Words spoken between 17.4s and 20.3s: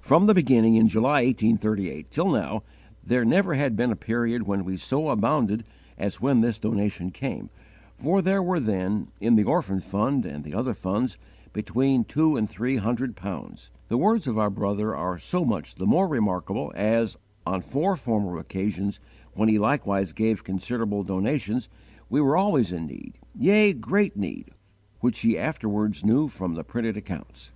on four former occasions, when he likewise